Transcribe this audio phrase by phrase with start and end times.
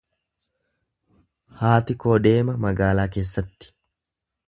[1.61, 3.75] Haati koo deema magaalaa keessatti.